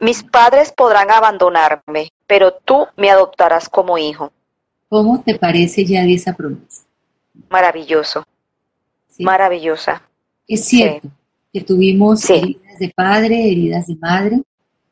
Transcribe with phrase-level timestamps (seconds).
[0.00, 4.32] Mis padres podrán abandonarme, pero tú me adoptarás como hijo.
[4.88, 6.84] ¿Cómo te parece ya de esa promesa?
[7.50, 8.24] Maravilloso,
[9.08, 9.24] ¿Sí?
[9.24, 10.02] maravillosa.
[10.46, 11.08] Es cierto
[11.52, 12.34] que tuvimos Sí.
[12.34, 14.42] heridas de padre, heridas de madre,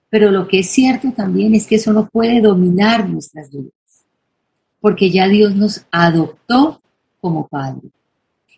[0.09, 3.73] pero lo que es cierto también es que eso no puede dominar nuestras vidas,
[4.81, 6.81] porque ya Dios nos adoptó
[7.21, 7.89] como padre.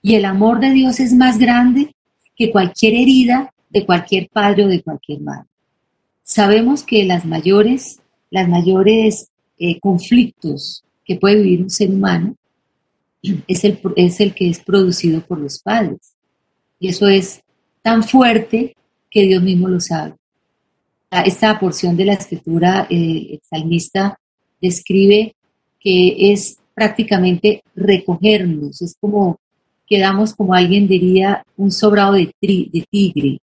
[0.02, 1.94] Y el amor de Dios es más grande
[2.36, 5.48] que cualquier herida de cualquier padre o de cualquier madre.
[6.28, 8.00] Sabemos que las mayores,
[8.30, 9.28] las mayores
[9.60, 12.34] eh, conflictos que puede vivir un ser humano
[13.46, 16.16] es el, es el que es producido por los padres.
[16.80, 17.42] Y eso es
[17.80, 18.74] tan fuerte
[19.08, 20.14] que Dios mismo lo sabe.
[21.12, 24.18] Ah, Esta porción de la escritura, eh, el salmista
[24.60, 25.36] describe
[25.78, 29.38] que es prácticamente recogernos, es como
[29.86, 33.38] quedamos como alguien diría un sobrado de, tri- de tigre.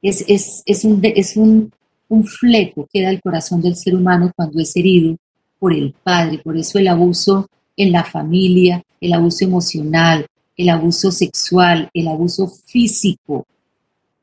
[0.00, 1.72] Es, es, es, un, es un,
[2.08, 5.16] un fleco que da el corazón del ser humano cuando es herido
[5.58, 6.38] por el padre.
[6.38, 12.48] Por eso el abuso en la familia, el abuso emocional, el abuso sexual, el abuso
[12.48, 13.46] físico,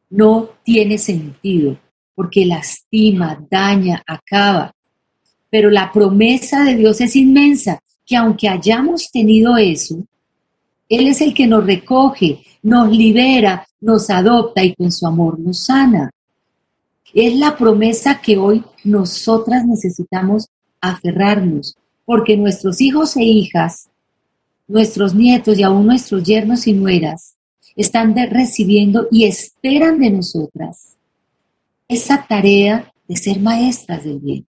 [0.10, 1.78] no tiene sentido
[2.16, 4.74] porque lastima, daña, acaba.
[5.50, 10.04] Pero la promesa de Dios es inmensa, que aunque hayamos tenido eso,
[10.90, 15.66] Él es el que nos recoge, nos libera, nos adopta y con su amor nos
[15.66, 16.12] sana.
[17.14, 20.50] Es la promesa que hoy nosotras necesitamos
[20.82, 23.90] aferrarnos, porque nuestros hijos e hijas,
[24.68, 27.36] nuestros nietos y aún nuestros yernos y nueras
[27.76, 30.98] están recibiendo y esperan de nosotras
[31.88, 34.48] esa tarea de ser maestras del bien.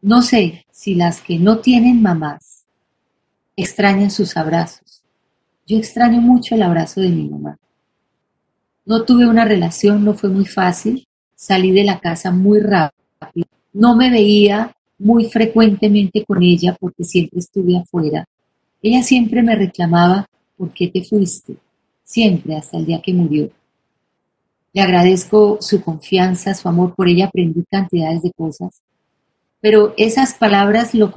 [0.00, 2.64] No sé si las que no tienen mamás
[3.56, 5.02] extrañan sus abrazos.
[5.66, 7.58] Yo extraño mucho el abrazo de mi mamá.
[8.84, 11.06] No tuve una relación, no fue muy fácil.
[11.34, 13.46] Salí de la casa muy rápido.
[13.72, 18.24] No me veía muy frecuentemente con ella porque siempre estuve afuera.
[18.82, 20.26] Ella siempre me reclamaba,
[20.56, 21.56] ¿por qué te fuiste?
[22.04, 23.50] Siempre, hasta el día que murió.
[24.72, 28.82] Le agradezco su confianza, su amor por ella, aprendí cantidades de cosas.
[29.60, 31.12] Pero esas palabras lo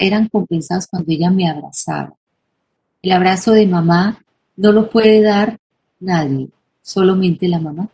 [0.00, 2.14] eran compensadas cuando ella me abrazaba.
[3.02, 4.24] El abrazo de mamá
[4.56, 5.58] no lo puede dar
[6.00, 6.48] nadie,
[6.84, 7.88] solamente la mamá.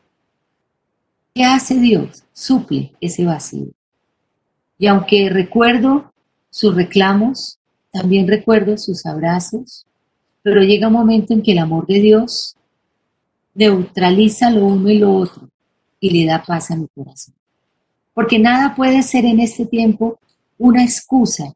[1.33, 2.25] ¿Qué hace Dios?
[2.33, 3.69] Suple ese vacío.
[4.79, 6.13] Y aunque recuerdo
[6.51, 7.59] sus reclamos,
[7.93, 9.87] también recuerdo sus abrazos,
[10.43, 12.57] pero llega un momento en que el amor de Dios
[13.55, 15.49] neutraliza lo uno y lo otro
[16.01, 17.35] y le da paz a mi corazón.
[18.13, 20.19] Porque nada puede ser en este tiempo
[20.59, 21.53] una excusa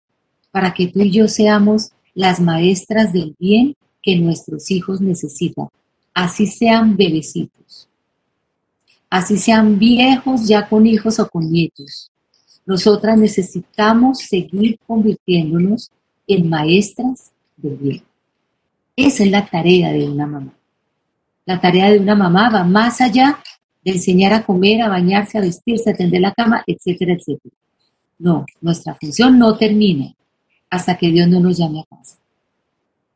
[0.53, 5.69] para que tú y yo seamos las maestras del bien que nuestros hijos necesitan,
[6.15, 7.89] así sean bebecitos,
[9.11, 12.11] así sean viejos ya con hijos o con nietos.
[12.65, 15.91] Nosotras necesitamos seguir convirtiéndonos
[16.27, 18.03] en maestras del bien.
[18.97, 20.55] Esa es la tarea de una mamá.
[21.45, 23.39] La tarea de una mamá va más allá
[23.85, 27.55] de enseñar a comer, a bañarse, a vestirse, a tender la cama, etcétera, etcétera.
[28.19, 30.15] No, nuestra función no termina
[30.71, 32.17] hasta que Dios no nos llame a casa.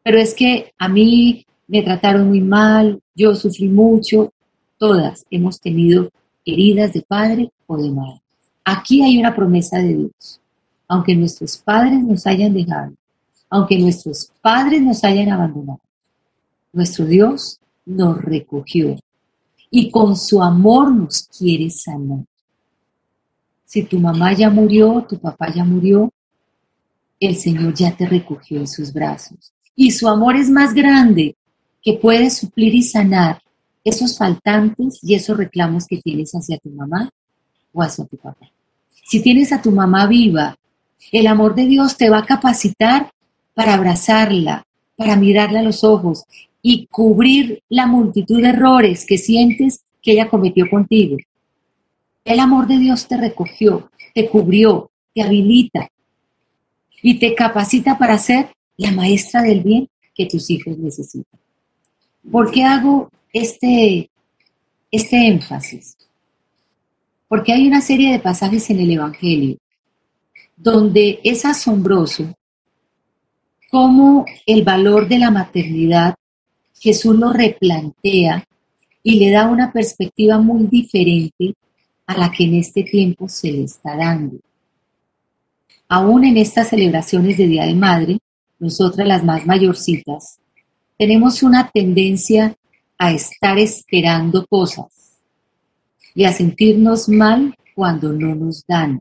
[0.02, 4.32] Pero es que a mí me trataron muy mal, yo sufrí mucho,
[4.78, 6.10] todas hemos tenido
[6.44, 8.22] heridas de padre o de madre.
[8.64, 10.40] Aquí hay una promesa de Dios.
[10.88, 12.94] Aunque nuestros padres nos hayan dejado,
[13.50, 15.80] aunque nuestros padres nos hayan abandonado,
[16.72, 18.96] nuestro Dios nos recogió
[19.70, 22.24] y con su amor nos quiere sanar.
[23.66, 26.10] Si tu mamá ya murió, tu papá ya murió,
[27.20, 29.52] el Señor ya te recogió en sus brazos.
[29.76, 31.36] Y su amor es más grande
[31.82, 33.40] que puede suplir y sanar
[33.84, 37.10] esos faltantes y esos reclamos que tienes hacia tu mamá
[37.72, 38.50] o hacia tu papá.
[39.04, 40.56] Si tienes a tu mamá viva,
[41.12, 43.12] el amor de Dios te va a capacitar
[43.54, 44.66] para abrazarla,
[44.96, 46.24] para mirarla a los ojos
[46.60, 51.16] y cubrir la multitud de errores que sientes que ella cometió contigo.
[52.24, 55.88] El amor de Dios te recogió, te cubrió, te habilita
[57.02, 61.40] y te capacita para ser la maestra del bien que tus hijos necesitan.
[62.30, 64.10] ¿Por qué hago este,
[64.90, 65.96] este énfasis?
[67.28, 69.58] Porque hay una serie de pasajes en el Evangelio
[70.56, 72.34] donde es asombroso
[73.70, 76.14] cómo el valor de la maternidad
[76.80, 78.44] Jesús lo replantea
[79.02, 81.54] y le da una perspectiva muy diferente
[82.06, 84.38] a la que en este tiempo se le está dando.
[85.88, 88.18] Aún en estas celebraciones de Día de Madre,
[88.58, 90.38] nosotras las más mayorcitas,
[90.98, 92.56] tenemos una tendencia
[92.98, 94.86] a estar esperando cosas.
[96.14, 99.00] y a sentirnos mal cuando no nos dan.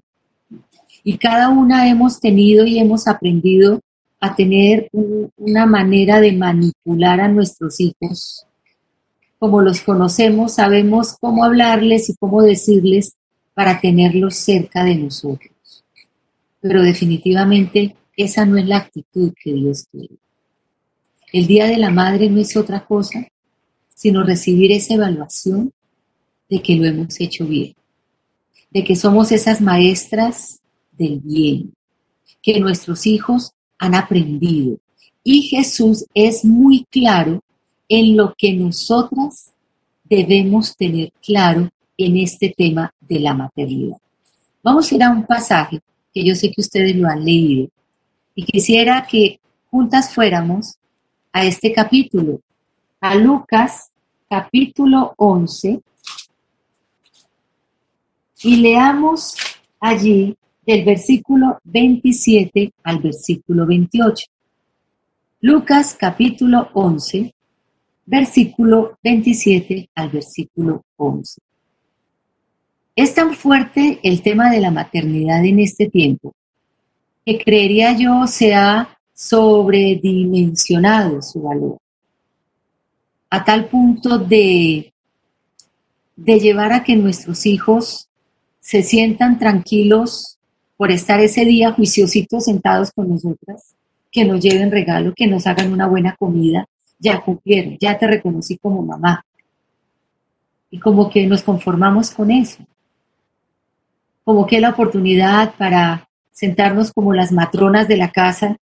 [1.04, 3.82] Y cada una hemos tenido y hemos aprendido
[4.20, 8.46] a tener una manera de manipular a nuestros hijos.
[9.40, 13.16] Como los conocemos, sabemos cómo hablarles y cómo decirles
[13.56, 15.84] para tenerlos cerca de nosotros.
[16.62, 20.18] Pero definitivamente esa no es la actitud que Dios quiere.
[21.38, 23.28] El Día de la Madre no es otra cosa
[23.94, 25.72] sino recibir esa evaluación
[26.50, 27.76] de que lo hemos hecho bien,
[28.72, 30.60] de que somos esas maestras
[30.94, 31.76] del bien,
[32.42, 34.80] que nuestros hijos han aprendido.
[35.24, 37.44] Y Jesús es muy claro
[37.88, 39.54] en lo que nosotras
[40.06, 41.70] debemos tener claro
[42.00, 43.98] en este tema de la maternidad.
[44.64, 45.82] Vamos a ir a un pasaje
[46.12, 47.68] que yo sé que ustedes lo han leído
[48.34, 49.40] y quisiera que
[49.70, 50.78] juntas fuéramos
[51.38, 52.42] a este capítulo,
[53.00, 53.92] a Lucas
[54.28, 55.80] capítulo 11
[58.42, 59.36] y leamos
[59.80, 60.36] allí
[60.66, 64.26] del versículo 27 al versículo 28.
[65.42, 67.32] Lucas capítulo 11,
[68.08, 71.40] versículo 27 al versículo 11.
[72.96, 76.34] Es tan fuerte el tema de la maternidad en este tiempo
[77.24, 81.80] que creería yo se ha sobredimensionado su valor
[83.30, 84.94] a tal punto de,
[86.16, 88.08] de llevar a que nuestros hijos
[88.60, 90.38] se sientan tranquilos
[90.78, 93.74] por estar ese día juiciositos sentados con nosotras,
[94.12, 96.68] que nos lleven regalo, que nos hagan una buena comida,
[97.00, 99.26] ya cumplieron, ya te reconocí como mamá.
[100.70, 102.64] Y como que nos conformamos con eso.
[104.24, 108.58] Como que la oportunidad para sentarnos como las matronas de la casa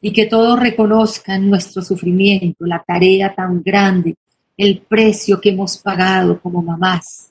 [0.00, 4.14] y que todos reconozcan nuestro sufrimiento, la tarea tan grande,
[4.56, 7.30] el precio que hemos pagado como mamás,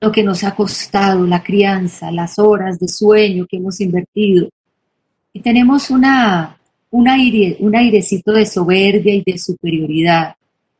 [0.00, 4.48] lo que nos ha costado la crianza, las horas de sueño que hemos invertido.
[5.32, 6.58] Y tenemos una,
[6.90, 10.34] un, aire, un airecito de soberbia y de superioridad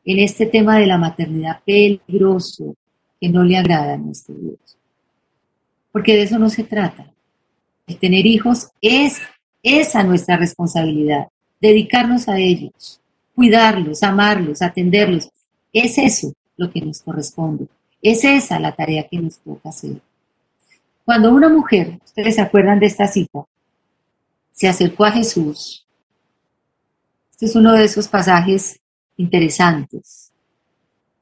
[0.05, 2.75] en este tema de la maternidad peligroso
[3.19, 4.77] que no le agrada a nuestro Dios.
[5.91, 7.11] Porque de eso no se trata.
[7.87, 9.19] El tener hijos es
[9.67, 11.27] esa nuestra responsabilidad,
[11.59, 13.01] dedicarnos a ellos,
[13.35, 15.29] cuidarlos, amarlos, atenderlos.
[15.73, 17.67] Es eso lo que nos corresponde.
[18.01, 19.99] Es esa la tarea que nos toca hacer.
[21.05, 23.45] Cuando una mujer, ustedes se acuerdan de esta cita,
[24.51, 25.85] se acercó a Jesús,
[27.31, 28.79] este es uno de esos pasajes
[29.15, 30.31] interesantes.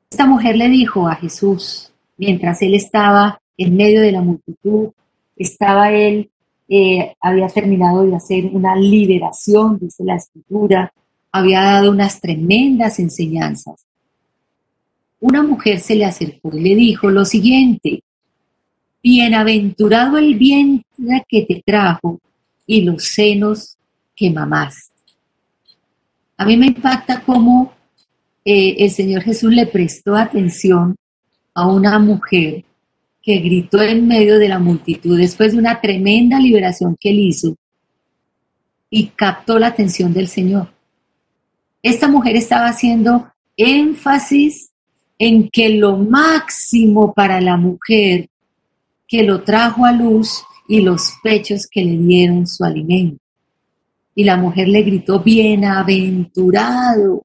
[0.09, 4.91] Esta mujer le dijo a Jesús, mientras él estaba en medio de la multitud,
[5.35, 6.29] estaba él
[6.67, 10.91] eh, había terminado de hacer una liberación, dice la escritura,
[11.31, 13.85] había dado unas tremendas enseñanzas.
[15.19, 18.01] Una mujer se le acercó y le dijo lo siguiente,
[19.03, 22.19] bienaventurado el vientre que te trajo
[22.65, 23.77] y los senos
[24.15, 24.93] que mamaste.
[26.37, 27.73] A mí me impacta cómo
[28.43, 30.95] eh, el Señor Jesús le prestó atención
[31.53, 32.65] a una mujer
[33.25, 37.55] que gritó en medio de la multitud después de una tremenda liberación que él hizo
[38.91, 40.71] y captó la atención del Señor.
[41.81, 43.27] Esta mujer estaba haciendo
[43.57, 44.69] énfasis
[45.17, 48.29] en que lo máximo para la mujer
[49.07, 53.17] que lo trajo a luz y los pechos que le dieron su alimento.
[54.13, 57.23] Y la mujer le gritó, bienaventurado.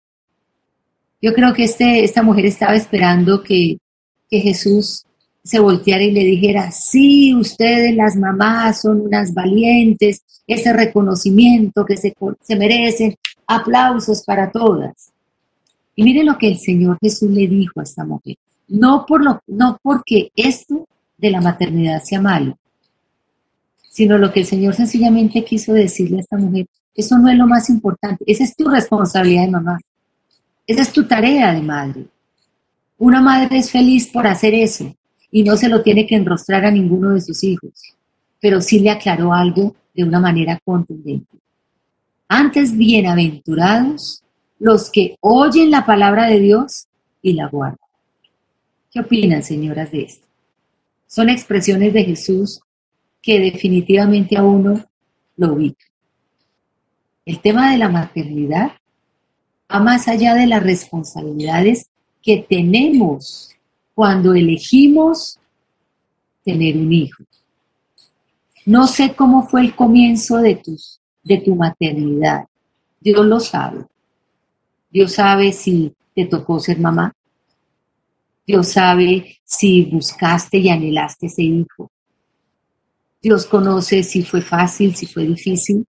[1.20, 3.76] Yo creo que este, esta mujer estaba esperando que,
[4.30, 5.04] que Jesús
[5.42, 11.97] se volteara y le dijera, sí, ustedes las mamás son unas valientes, ese reconocimiento que
[11.97, 13.14] se, se merecen,
[13.47, 15.12] aplausos para todas.
[15.97, 18.37] Y miren lo que el Señor Jesús le dijo a esta mujer,
[18.68, 20.87] no, por lo, no porque esto
[21.18, 22.56] de la maternidad sea malo,
[23.90, 27.47] sino lo que el Señor sencillamente quiso decirle a esta mujer, eso no es lo
[27.47, 29.78] más importante, esa es tu responsabilidad de mamá,
[30.66, 32.06] esa es tu tarea de madre.
[32.99, 34.94] Una madre es feliz por hacer eso,
[35.30, 37.72] y no se lo tiene que enrostrar a ninguno de sus hijos,
[38.40, 41.38] pero sí le aclaró algo de una manera contundente.
[42.28, 44.22] Antes bienaventurados
[44.58, 46.87] los que oyen la palabra de Dios
[47.22, 47.78] y la guardan.
[48.92, 50.26] ¿Qué opinan, señoras, de esto?
[51.06, 52.60] Son expresiones de Jesús
[53.22, 54.84] que definitivamente a uno
[55.37, 55.84] lo ubica.
[57.25, 58.72] El tema de la maternidad
[59.72, 61.88] va más allá de las responsabilidades
[62.22, 63.54] que tenemos
[63.94, 65.38] cuando elegimos
[66.44, 67.25] tener un hijo.
[68.66, 72.44] No sé cómo fue el comienzo de, tus, de tu maternidad.
[73.00, 73.85] Dios lo sabe.
[74.90, 77.14] Dios sabe si te tocó ser mamá.
[78.47, 81.90] Dios sabe si buscaste y anhelaste ese hijo.
[83.23, 85.87] Dios conoce si fue fácil, si fue difícil,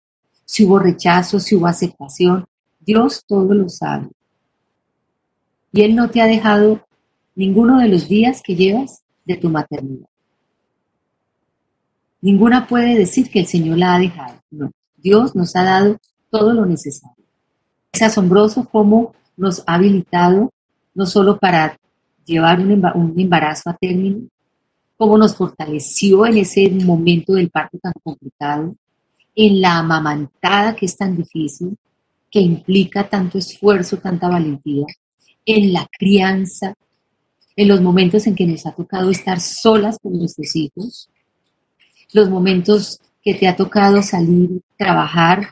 [0.45, 2.45] si hubo rechazo, si hubo aceptación.
[2.79, 4.09] Dios todo lo sabe.
[5.71, 6.84] Y Él no te ha dejado
[7.35, 10.07] ninguno de los días que llevas de tu maternidad.
[12.21, 14.39] Ninguna puede decir que el Señor la ha dejado.
[14.49, 15.97] No, Dios nos ha dado
[16.29, 17.23] todo lo necesario.
[17.91, 20.51] Es asombroso cómo nos ha habilitado
[20.93, 21.77] no solo para
[22.25, 24.27] llevar un embarazo a término,
[24.97, 28.75] cómo nos fortaleció en ese momento del parto tan complicado,
[29.35, 31.77] en la amamantada que es tan difícil,
[32.31, 34.85] que implica tanto esfuerzo, tanta valentía,
[35.45, 36.73] en la crianza,
[37.55, 41.09] en los momentos en que nos ha tocado estar solas con nuestros hijos,
[42.13, 45.51] los momentos que te ha tocado salir, trabajar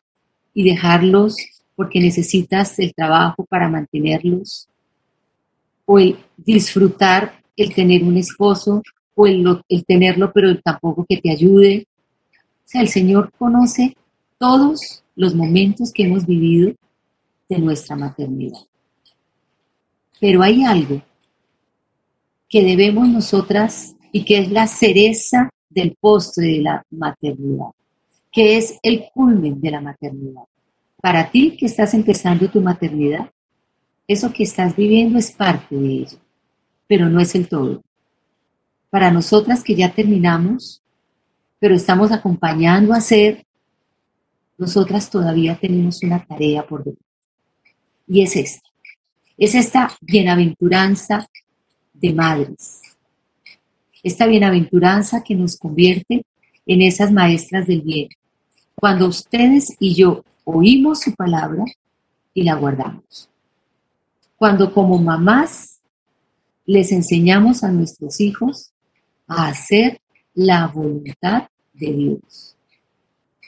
[0.53, 1.35] y dejarlos
[1.75, 4.67] porque necesitas el trabajo para mantenerlos,
[5.85, 8.81] o el disfrutar el tener un esposo,
[9.15, 9.45] o el,
[9.85, 11.87] tenerlo pero tampoco que te ayude.
[12.35, 13.95] O sea, el Señor conoce
[14.39, 16.73] todos los momentos que hemos vivido
[17.49, 18.61] de nuestra maternidad.
[20.19, 21.01] Pero hay algo
[22.53, 27.71] que debemos nosotras y que es la cereza del postre de la maternidad,
[28.31, 30.43] que es el culmen de la maternidad.
[31.01, 33.31] Para ti que estás empezando tu maternidad,
[34.07, 36.19] eso que estás viviendo es parte de ello,
[36.85, 37.81] pero no es el todo.
[38.91, 40.83] Para nosotras que ya terminamos,
[41.57, 43.47] pero estamos acompañando a ser,
[44.59, 47.03] nosotras todavía tenemos una tarea por delante.
[48.07, 48.69] Y es esta.
[49.39, 51.27] Es esta bienaventuranza
[52.03, 52.81] de madres.
[54.03, 56.25] Esta bienaventuranza que nos convierte
[56.65, 58.09] en esas maestras del bien.
[58.75, 61.63] Cuando ustedes y yo oímos su palabra
[62.33, 63.29] y la guardamos.
[64.35, 65.79] Cuando como mamás
[66.65, 68.73] les enseñamos a nuestros hijos
[69.25, 70.01] a hacer
[70.33, 72.57] la voluntad de Dios.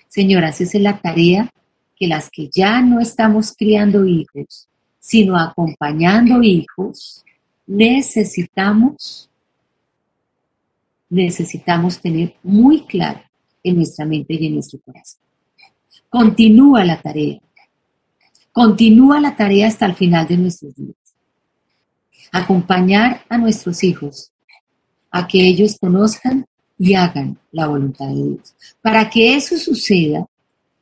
[0.07, 1.51] Señoras, esa es la tarea
[1.97, 4.69] que las que ya no estamos criando hijos,
[4.99, 7.24] sino acompañando hijos,
[7.67, 9.29] necesitamos,
[11.09, 13.21] necesitamos tener muy claro
[13.63, 15.21] en nuestra mente y en nuestro corazón.
[16.09, 17.39] Continúa la tarea.
[18.51, 20.95] Continúa la tarea hasta el final de nuestros días.
[22.31, 24.31] Acompañar a nuestros hijos
[25.11, 26.45] a que ellos conozcan
[26.77, 28.55] y hagan la voluntad de Dios.
[28.81, 30.25] Para que eso suceda,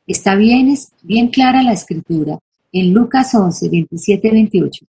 [0.06, 2.38] está bien, bien clara la escritura
[2.72, 4.86] en Lucas 11, 27, 28,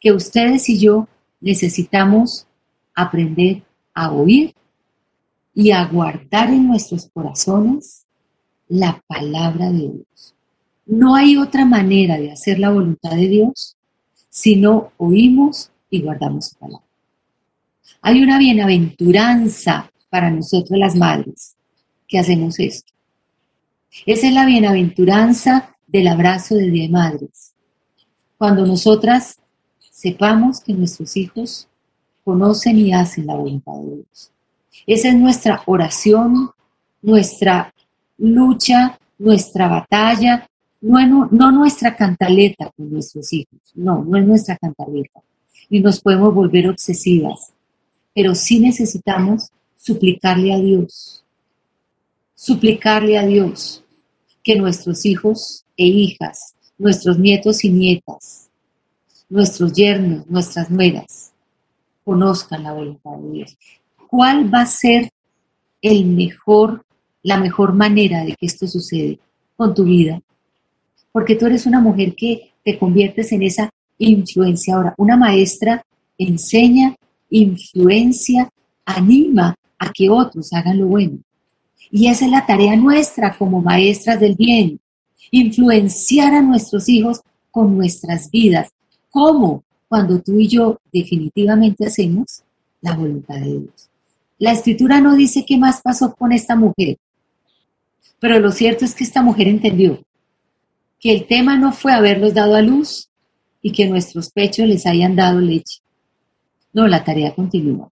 [0.00, 1.08] que ustedes y yo
[1.40, 2.46] necesitamos
[2.94, 3.62] aprender
[3.94, 4.54] a oír
[5.54, 8.06] y a guardar en nuestros corazones
[8.68, 10.34] la palabra de Dios.
[10.86, 13.76] No hay otra manera de hacer la voluntad de Dios
[14.28, 16.86] si no oímos y guardamos su palabra.
[18.02, 21.56] Hay una bienaventuranza para nosotros las madres
[22.06, 22.92] que hacemos esto.
[24.06, 27.54] Esa es la bienaventuranza del abrazo de Día Madres.
[28.36, 29.38] Cuando nosotras
[29.98, 31.66] sepamos que nuestros hijos
[32.22, 34.30] conocen y hacen la voluntad de Dios.
[34.86, 36.52] Esa es nuestra oración,
[37.02, 37.74] nuestra
[38.16, 40.48] lucha, nuestra batalla,
[40.80, 45.20] no, nuestra cantaleta con nuestros hijos, no, no es nuestra cantaleta.
[45.68, 47.52] Y nos podemos volver obsesivas,
[48.14, 51.24] pero sí necesitamos suplicarle a Dios,
[52.36, 53.82] suplicarle a Dios
[54.44, 58.47] que nuestros hijos e hijas, nuestros nietos y nietas,
[59.28, 61.32] nuestros yernos, nuestras nueras,
[62.04, 63.58] conozcan la voluntad de Dios.
[64.08, 65.10] ¿Cuál va a ser
[65.82, 66.84] el mejor,
[67.22, 69.18] la mejor manera de que esto sucede
[69.56, 70.20] con tu vida?
[71.12, 74.94] Porque tú eres una mujer que te conviertes en esa influencia ahora.
[74.96, 75.84] Una maestra
[76.16, 76.96] enseña,
[77.30, 78.50] influencia,
[78.84, 81.18] anima a que otros hagan lo bueno.
[81.90, 84.80] Y esa es la tarea nuestra como maestras del bien,
[85.30, 87.20] influenciar a nuestros hijos
[87.50, 88.70] con nuestras vidas.
[89.18, 89.64] ¿Cómo?
[89.88, 92.44] Cuando tú y yo definitivamente hacemos
[92.80, 93.90] la voluntad de Dios.
[94.38, 96.98] La escritura no dice qué más pasó con esta mujer,
[98.20, 100.00] pero lo cierto es que esta mujer entendió
[101.00, 103.08] que el tema no fue haberlos dado a luz
[103.60, 105.80] y que nuestros pechos les hayan dado leche.
[106.72, 107.90] No, la tarea continúa.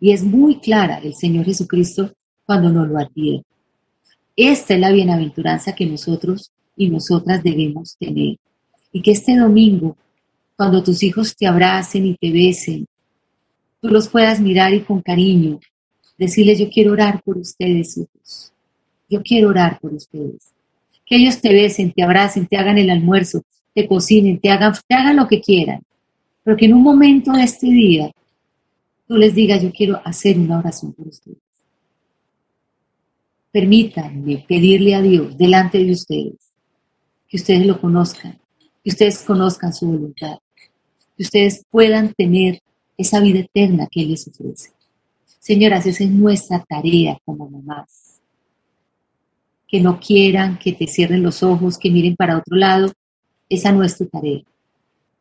[0.00, 2.12] Y es muy clara el Señor Jesucristo
[2.44, 3.46] cuando nos lo advierte.
[4.34, 8.36] Esta es la bienaventuranza que nosotros y nosotras debemos tener.
[8.92, 9.96] Y que este domingo,
[10.60, 12.86] cuando tus hijos te abracen y te besen,
[13.80, 15.58] tú los puedas mirar y con cariño
[16.18, 18.52] decirles, yo quiero orar por ustedes, hijos.
[19.08, 20.52] Yo quiero orar por ustedes.
[21.06, 23.40] Que ellos te besen, te abracen, te hagan el almuerzo,
[23.74, 25.80] te cocinen, te hagan, te hagan lo que quieran.
[26.44, 28.10] Pero que en un momento de este día
[29.08, 31.38] tú les digas, yo quiero hacer una oración por ustedes.
[33.50, 36.52] Permítanme pedirle a Dios delante de ustedes
[37.26, 38.38] que ustedes lo conozcan,
[38.84, 40.36] que ustedes conozcan su voluntad,
[41.20, 42.62] que ustedes puedan tener
[42.96, 44.70] esa vida eterna que Él les ofrece.
[45.38, 48.22] Señoras, esa es nuestra tarea como mamás.
[49.68, 52.90] Que no quieran, que te cierren los ojos, que miren para otro lado,
[53.50, 54.40] esa es tu tarea.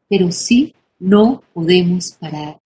[0.08, 2.62] Pero sí no podemos parar,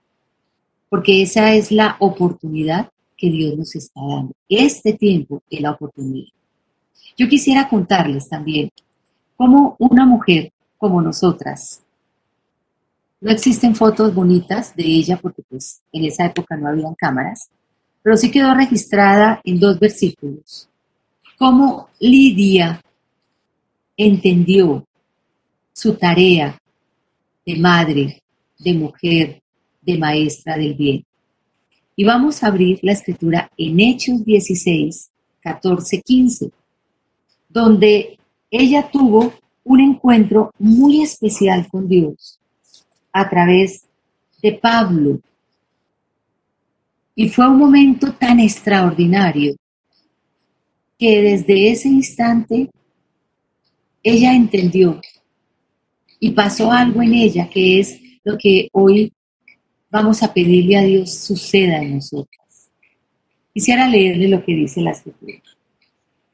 [0.87, 4.33] porque esa es la oportunidad que Dios nos está dando.
[4.47, 6.29] Este tiempo es la oportunidad.
[7.17, 8.69] Yo quisiera contarles también
[9.35, 11.83] cómo una mujer como nosotras,
[13.23, 17.49] no existen fotos bonitas de ella porque pues en esa época no habían cámaras,
[18.01, 20.67] pero sí quedó registrada en dos versículos,
[21.39, 22.83] cómo Lidia
[23.95, 24.85] entendió
[25.71, 26.59] su tarea
[27.45, 28.21] de madre,
[28.59, 29.41] de mujer,
[29.81, 31.05] de maestra del bien.
[31.95, 36.51] Y vamos a abrir la escritura en Hechos 16, 14, 15,
[37.47, 38.19] donde
[38.51, 42.37] ella tuvo un encuentro muy especial con Dios
[43.13, 43.85] a través
[44.41, 45.21] de Pablo.
[47.15, 49.55] Y fue un momento tan extraordinario
[50.97, 52.69] que desde ese instante
[54.01, 54.99] ella entendió
[56.19, 59.13] y pasó algo en ella que es lo que hoy
[59.89, 62.69] vamos a pedirle a Dios suceda en nosotras.
[63.53, 65.41] Quisiera leerle lo que dice la escritura.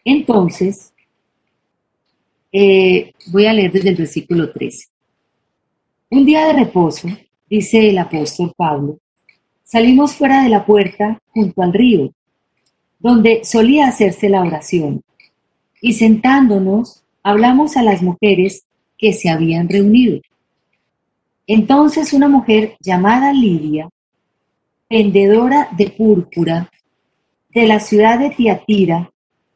[0.05, 0.93] Entonces,
[2.51, 4.88] eh, voy a leer desde el versículo 13.
[6.11, 7.07] Un día de reposo,
[7.47, 8.97] dice el apóstol Pablo,
[9.63, 12.11] salimos fuera de la puerta junto al río,
[12.97, 15.03] donde solía hacerse la oración,
[15.79, 18.65] y sentándonos hablamos a las mujeres
[18.97, 20.19] que se habían reunido.
[21.45, 23.87] Entonces una mujer llamada Lidia,
[24.89, 26.71] vendedora de púrpura
[27.49, 29.11] de la ciudad de Tiatira,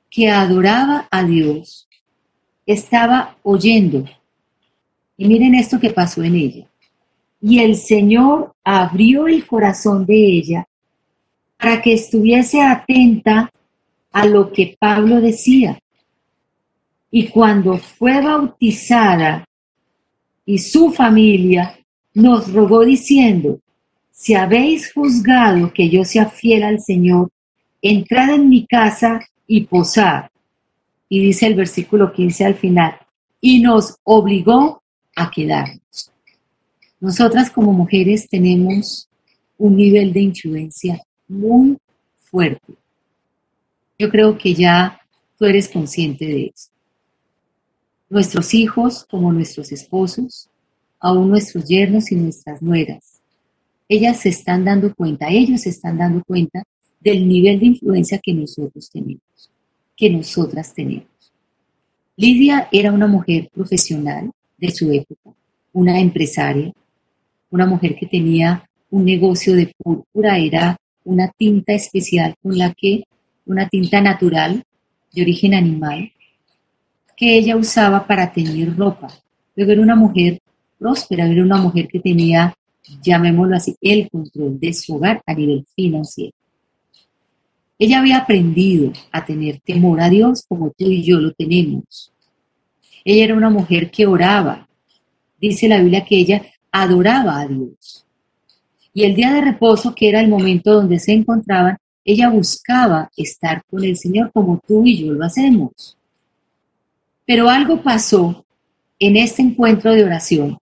[0.08, 1.88] que adoraba a Dios,
[2.68, 4.06] estaba oyendo.
[5.18, 6.68] Y miren esto que pasó en ella.
[7.42, 10.68] Y el Señor abrió el corazón de ella
[11.58, 13.52] para que estuviese atenta
[14.12, 15.80] a lo que Pablo decía.
[17.12, 19.46] Y cuando fue bautizada
[20.46, 21.78] y su familia
[22.14, 23.60] nos rogó diciendo,
[24.12, 27.30] si habéis juzgado que yo sea fiel al Señor,
[27.82, 30.26] entrad en mi casa y posad.
[31.10, 32.96] Y dice el versículo 15 al final,
[33.42, 34.83] y nos obligó
[35.16, 36.12] a quedarnos.
[37.00, 39.10] Nosotras como mujeres tenemos
[39.58, 41.78] un nivel de influencia muy
[42.20, 42.74] fuerte.
[44.00, 45.00] Yo creo que ya
[45.38, 46.70] tú eres consciente de eso.
[48.10, 50.50] Nuestros hijos, como nuestros esposos,
[51.00, 53.22] aún nuestros yernos y nuestras nueras.
[53.90, 56.64] Ellas se están dando cuenta, ellos se están dando cuenta
[57.00, 59.52] del nivel de influencia que nosotros tenemos,
[59.96, 61.08] que nosotras tenemos.
[62.16, 64.32] Lidia era una mujer profesional
[64.64, 65.32] de su época,
[65.74, 66.72] una empresaria,
[67.50, 73.04] una mujer que tenía un negocio de púrpura, era una tinta especial con la que,
[73.46, 74.64] una tinta natural
[75.14, 76.14] de origen animal,
[77.18, 79.10] que ella usaba para teñir ropa.
[79.56, 80.40] Luego era una mujer
[80.80, 82.56] próspera, era una mujer que tenía,
[83.02, 86.34] llamémoslo así, el control de su hogar a nivel financiero.
[87.78, 92.13] Ella había aprendido a tener temor a Dios como tú y yo lo tenemos.
[93.06, 94.68] Ella era una mujer que oraba.
[95.40, 98.06] Dice la Biblia que ella adoraba a Dios.
[98.94, 103.64] Y el día de reposo, que era el momento donde se encontraban, ella buscaba estar
[103.66, 105.98] con el Señor como tú y yo lo hacemos.
[107.26, 108.46] Pero algo pasó
[109.00, 110.58] en este encuentro de oración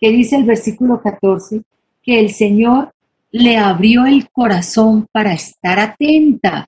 [0.00, 1.62] que dice el versículo 14,
[2.02, 2.92] que el Señor
[3.30, 6.66] le abrió el corazón para estar atenta.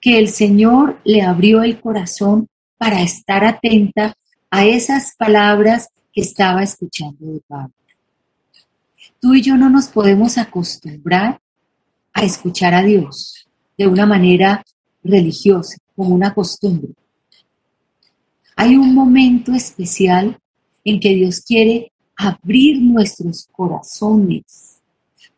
[0.00, 2.49] Que el Señor le abrió el corazón
[2.80, 4.14] para estar atenta
[4.50, 7.74] a esas palabras que estaba escuchando de Pablo.
[9.20, 11.38] Tú y yo no nos podemos acostumbrar
[12.14, 14.64] a escuchar a Dios de una manera
[15.04, 16.94] religiosa, como una costumbre.
[18.56, 20.38] Hay un momento especial
[20.82, 24.80] en que Dios quiere abrir nuestros corazones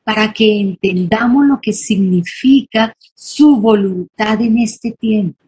[0.05, 5.43] para que entendamos lo que significa su voluntad en este tiempo.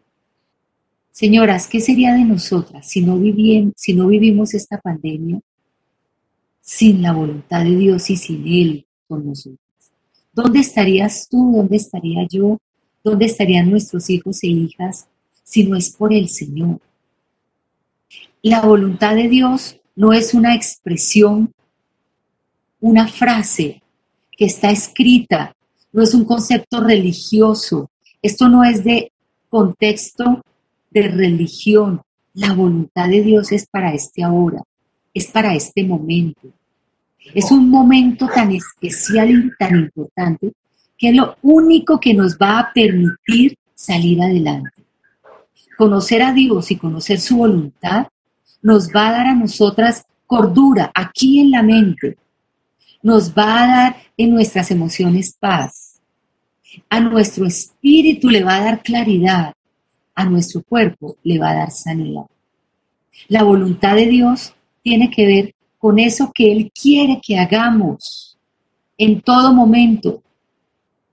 [1.15, 5.39] Señoras, ¿qué sería de nosotras si no, vivimos esta pandemia
[6.59, 9.61] sin la voluntad de Dios y sin Él con nosotras?
[10.33, 11.53] ¿Dónde estarías tú?
[11.55, 12.57] ¿Dónde estaría yo?
[13.01, 15.07] ¿Dónde estarían nuestros hijos e hijas
[15.41, 16.81] si no es por el Señor?
[18.41, 21.53] La voluntad de Dios no es una expresión,
[22.81, 23.81] una frase
[24.33, 25.55] que está escrita,
[25.93, 27.89] no es un concepto religioso,
[28.21, 29.13] esto no es de
[29.49, 30.43] contexto
[30.95, 32.01] de religión,
[32.33, 34.61] la voluntad de Dios es para este ahora,
[35.13, 36.53] es para este momento.
[37.33, 40.53] Es un momento tan especial y tan importante
[40.97, 44.83] que es lo único que nos va a permitir salir adelante.
[45.77, 48.07] Conocer a Dios y conocer su voluntad
[48.61, 52.17] nos va a dar a nosotras cordura aquí en la mente,
[53.03, 55.99] nos va a dar en nuestras emociones paz,
[56.89, 59.54] a nuestro espíritu le va a dar claridad,
[60.15, 62.25] a nuestro cuerpo le va a dar sanidad.
[63.27, 68.37] La voluntad de Dios tiene que ver con eso que Él quiere que hagamos
[68.97, 70.23] en todo momento,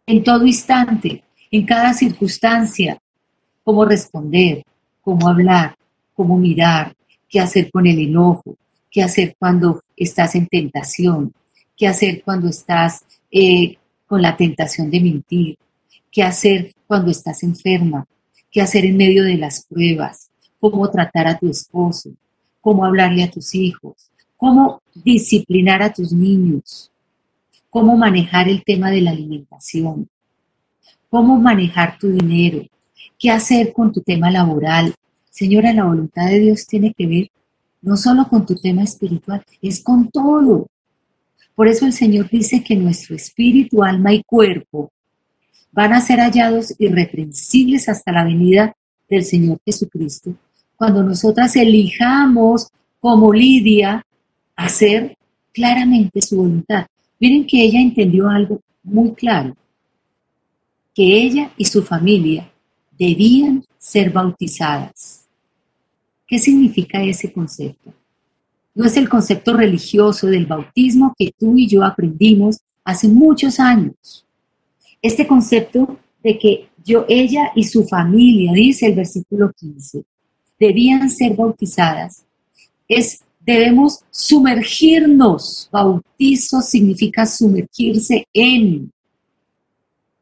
[0.07, 3.01] en todo instante, en cada circunstancia,
[3.65, 4.65] cómo responder,
[5.01, 5.77] cómo hablar,
[6.15, 6.95] cómo mirar,
[7.29, 8.57] qué hacer con el enojo,
[8.91, 11.33] qué hacer cuando estás en tentación,
[11.77, 15.59] qué hacer cuando estás eh, con la tentación de mentir,
[16.11, 18.07] qué hacer cuando estás enferma,
[18.53, 22.11] qué hacer en medio de las pruebas, cómo tratar a tu esposo,
[22.61, 26.93] cómo hablarle a tus hijos, cómo disciplinar a tus niños,
[27.71, 30.09] cómo manejar el tema de la alimentación,
[31.09, 32.65] cómo manejar tu dinero,
[33.19, 34.95] qué hacer con tu tema laboral.
[35.31, 37.31] Señora, la voluntad de Dios tiene que ver
[37.81, 40.69] no solo con tu tema espiritual, es con todo.
[41.55, 44.93] Por eso el Señor dice que nuestro espíritu, alma y cuerpo
[45.73, 48.77] van a ser hallados irreprensibles hasta la venida
[49.09, 50.35] del Señor Jesucristo,
[50.77, 52.69] cuando nosotras elijamos
[53.01, 54.07] como Lidia
[54.55, 55.17] hacer
[55.53, 56.87] claramente su voluntad.
[57.19, 59.57] Miren que ella entendió algo muy claro,
[60.95, 62.51] que ella y su familia
[62.99, 65.27] debían ser bautizadas.
[66.27, 67.93] ¿Qué significa ese concepto?
[68.75, 74.25] No es el concepto religioso del bautismo que tú y yo aprendimos hace muchos años.
[75.03, 80.05] Este concepto de que yo, ella y su familia, dice el versículo 15,
[80.59, 82.25] debían ser bautizadas,
[82.89, 85.69] es debemos sumergirnos.
[85.73, 88.93] Bautizo significa sumergirse en.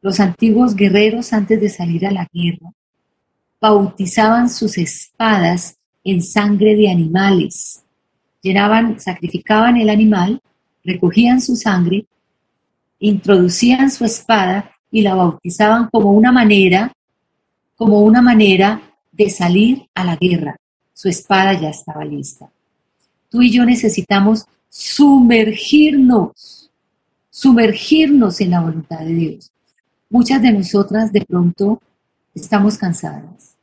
[0.02, 2.72] Los antiguos guerreros antes de salir a la guerra
[3.60, 7.84] bautizaban sus espadas en sangre de animales.
[8.40, 10.40] Llenaban, sacrificaban el animal,
[10.82, 12.06] recogían su sangre,
[13.00, 16.92] introducían su espada y la bautizaban como una manera,
[17.76, 20.56] como una manera de salir a la guerra.
[20.92, 22.50] Su espada ya estaba lista.
[23.28, 26.70] Tú y yo necesitamos sumergirnos,
[27.30, 29.50] sumergirnos en la voluntad de Dios.
[30.08, 31.80] Muchas de nosotras de pronto
[32.34, 33.56] estamos cansadas.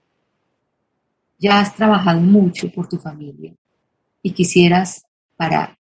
[1.39, 3.53] Ya has trabajado mucho por tu familia
[4.23, 5.77] y quisieras parar.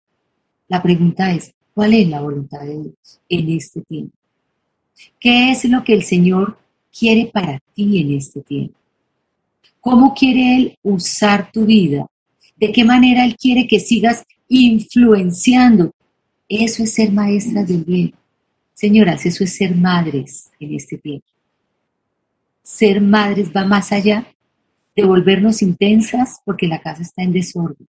[0.68, 4.14] La pregunta es, ¿cuál es la voluntad de Dios en este tiempo?
[5.18, 6.58] ¿Qué es lo que el Señor
[6.92, 8.74] quiere para ti en este tiempo?
[9.80, 12.06] ¿Cómo quiere Él usar tu vida?
[12.54, 15.90] ¿De qué manera Él quiere que sigas influenciando?
[16.46, 18.12] Eso es ser maestras del bien.
[18.74, 21.28] Señoras, eso es ser madres en este tiempo.
[22.62, 24.26] Ser madres va más allá
[24.94, 27.88] de volvernos intensas porque la casa está en desorden,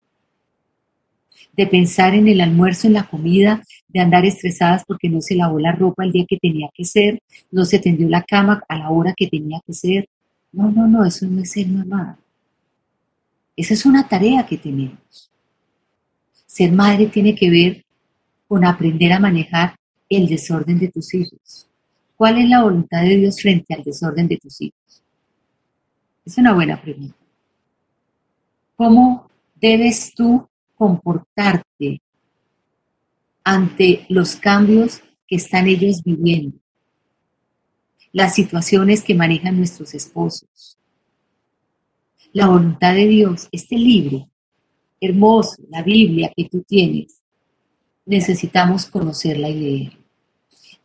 [1.55, 5.59] de pensar en el almuerzo, en la comida, de andar estresadas porque no se lavó
[5.59, 8.89] la ropa el día que tenía que ser, no se tendió la cama a la
[8.89, 10.09] hora que tenía que ser.
[10.51, 12.17] No, no, no, eso no es ser mamá.
[13.55, 15.31] Esa es una tarea que tenemos.
[16.45, 17.85] Ser madre tiene que ver
[18.47, 19.75] con aprender a manejar
[20.09, 21.67] el desorden de tus hijos.
[22.17, 25.03] ¿Cuál es la voluntad de Dios frente al desorden de tus hijos?
[26.25, 27.15] Es una buena pregunta.
[28.75, 32.01] ¿Cómo debes tú comportarte
[33.43, 36.57] ante los cambios que están ellos viviendo,
[38.11, 40.77] las situaciones que manejan nuestros esposos.
[42.33, 44.29] La voluntad de Dios, este libro
[44.99, 47.21] hermoso, la Biblia que tú tienes,
[48.05, 49.97] necesitamos conocerla y leer.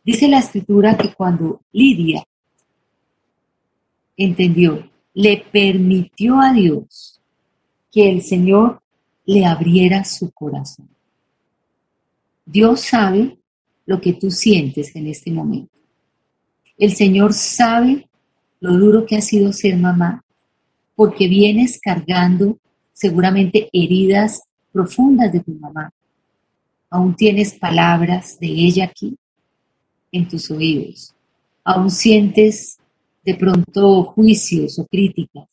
[0.03, 2.23] Dice la escritura que cuando Lidia
[4.17, 7.21] entendió, le permitió a Dios
[7.91, 8.80] que el Señor
[9.25, 10.89] le abriera su corazón.
[12.45, 13.37] Dios sabe
[13.85, 15.71] lo que tú sientes en este momento.
[16.77, 18.09] El Señor sabe
[18.59, 20.23] lo duro que ha sido ser mamá,
[20.95, 22.57] porque vienes cargando
[22.93, 25.91] seguramente heridas profundas de tu mamá.
[26.89, 29.15] Aún tienes palabras de ella aquí
[30.11, 31.13] en tus oídos.
[31.63, 32.77] Aún sientes
[33.23, 35.45] de pronto juicios o críticas.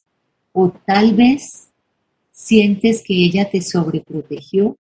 [0.52, 1.67] O tal vez
[2.38, 4.78] sientes que ella te sobreprotegió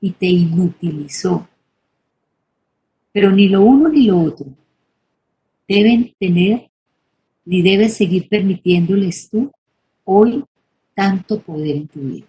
[0.00, 1.48] y te inutilizó.
[3.12, 4.46] Pero ni lo uno ni lo otro
[5.68, 6.68] deben tener
[7.44, 9.52] ni debes seguir permitiéndoles tú
[10.04, 10.44] hoy
[10.94, 12.26] tanto poder en tu vida.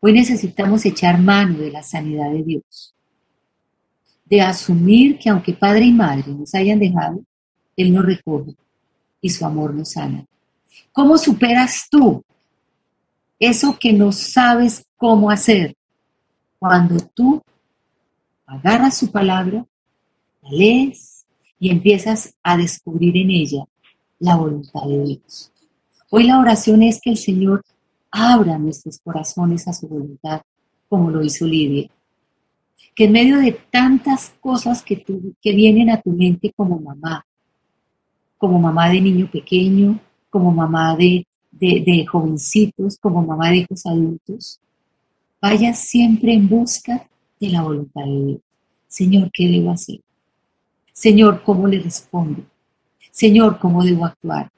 [0.00, 2.94] Hoy necesitamos echar mano de la sanidad de Dios,
[4.24, 7.22] de asumir que aunque padre y madre nos hayan dejado,
[7.76, 8.54] Él nos recoge
[9.20, 10.24] y su amor nos sana.
[10.90, 12.24] ¿Cómo superas tú
[13.42, 15.74] eso que no sabes cómo hacer?
[16.60, 17.42] Cuando tú
[18.46, 19.66] agarras su palabra,
[20.42, 21.26] la lees
[21.58, 23.64] y empiezas a descubrir en ella
[24.20, 25.50] la voluntad de Dios.
[26.08, 27.64] Hoy la oración es que el Señor
[28.12, 30.42] abra nuestros corazones a su voluntad,
[30.88, 31.90] como lo hizo Lidia.
[32.94, 37.26] Que en medio de tantas cosas que, que vienen a tu mente como mamá,
[38.38, 39.98] como mamá de niño pequeño,
[40.30, 41.26] como mamá de,
[41.62, 44.58] de, jovencitos, como mamá de hijos adultos,
[45.40, 48.40] vayas siempre en busca de la voluntad de Dios.
[48.88, 50.00] Señor, ¿qué debo hacer?
[50.92, 52.42] Señor, ¿cómo le respondo?
[53.10, 54.50] Señor, ¿cómo debo actuar?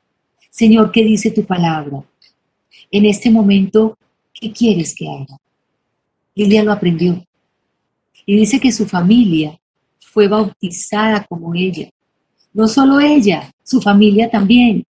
[0.51, 2.03] Señor, ¿qué dice tu palabra?
[2.90, 3.99] En este momento,
[4.33, 5.38] ¿qué quieres que haga?
[6.35, 7.25] Lilia lo aprendió.
[8.27, 9.59] Y dice que su familia
[10.01, 11.90] fue bautizada como ella.
[12.53, 14.85] No solo ella, su familia también.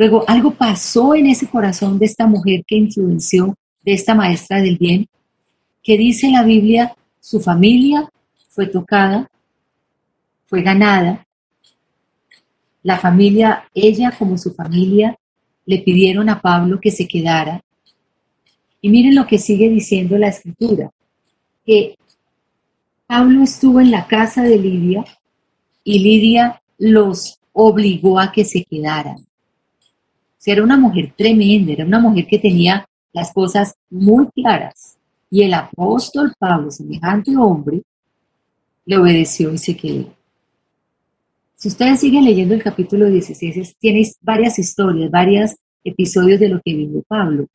[0.00, 4.78] Luego, algo pasó en ese corazón de esta mujer que influenció, de esta maestra del
[4.78, 5.06] bien,
[5.82, 8.08] que dice la Biblia, su familia
[8.48, 9.30] fue tocada,
[10.46, 11.26] fue ganada,
[12.82, 15.18] la familia, ella como su familia,
[15.66, 17.62] le pidieron a Pablo que se quedara.
[18.80, 20.90] Y miren lo que sigue diciendo la escritura,
[21.66, 21.98] que
[23.06, 25.04] Pablo estuvo en la casa de Lidia
[25.84, 29.26] y Lidia los obligó a que se quedaran.
[30.44, 34.96] Era una mujer tremenda, era una mujer que tenía las cosas muy claras.
[35.30, 37.82] Y el apóstol Pablo, semejante hombre,
[38.84, 40.12] le obedeció y se quedó.
[41.54, 46.74] Si ustedes siguen leyendo el capítulo 16, tienes varias historias, varios episodios de lo que
[46.74, 47.46] vivió Pablo.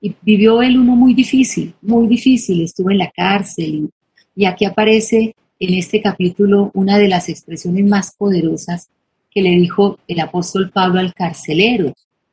[0.00, 3.90] Y vivió él uno muy difícil, muy difícil, estuvo en la cárcel
[4.34, 8.88] y, aquí aparece en este capítulo una de las expresiones más poderosas
[9.30, 11.92] que le dijo el apóstol Pablo al carcelero,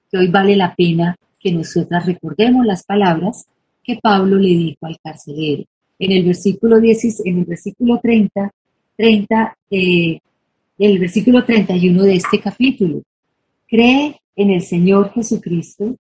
[0.10, 3.45] que hoy vale la pena que nosotras recordemos las palabras
[3.83, 5.63] que Pablo le dijo al carcelero.
[5.99, 8.51] En el versículo 10, en el versículo 30,
[8.95, 10.19] 30 eh,
[10.79, 13.01] el versículo 31 de este capítulo.
[13.67, 15.95] Cree en el Señor Jesucristo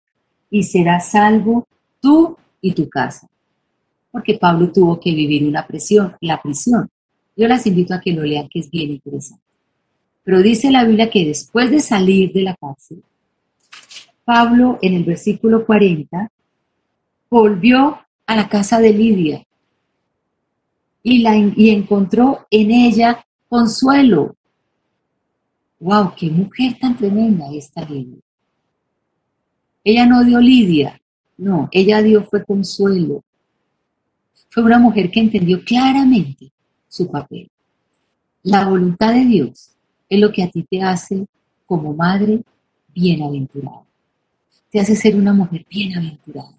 [0.51, 1.67] y serás salvo
[2.01, 3.29] tú y tu casa.
[4.11, 6.89] Porque Pablo tuvo que vivir una presión, la prisión.
[7.37, 9.43] Yo las invito a que lo lean, que es bien interesante.
[10.25, 13.03] Pero dice la Biblia que después de salir de la cárcel,
[14.25, 16.31] Pablo en el versículo 40
[17.31, 19.47] volvió a la casa de Lidia
[21.03, 24.35] y, la, y encontró en ella consuelo
[25.85, 28.21] wow, qué mujer tan tremenda esta Lidia.
[29.85, 30.99] Ella no dio Lidia,
[31.37, 33.23] no, ella dio fue consuelo.
[34.49, 36.51] Fue una mujer que entendió claramente
[36.89, 37.51] su papel.
[38.45, 39.74] La voluntad de Dios
[40.15, 41.27] es lo que a ti te hace
[41.67, 42.43] como madre
[42.95, 43.83] bienaventurada.
[44.71, 46.53] Te hace ser una mujer bienaventurada.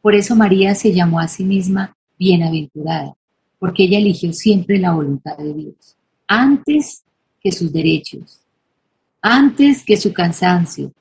[0.00, 3.14] Por eso María se llamó a sí misma bienaventurada,
[3.58, 5.96] porque ella eligió siempre la voluntad de Dios,
[6.26, 7.02] antes
[7.40, 8.40] que sus derechos,
[9.20, 10.92] antes que su cansancio,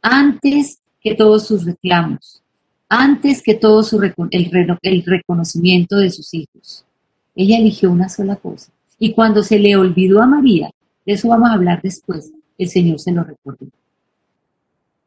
[0.00, 2.42] antes que todos sus reclamos,
[2.88, 6.84] antes que todo su el, el reconocimiento de sus hijos.
[7.34, 8.70] Ella eligió una sola cosa.
[8.98, 10.70] Y cuando se le olvidó a María,
[11.04, 13.66] de eso vamos a hablar después, el Señor se lo recordó.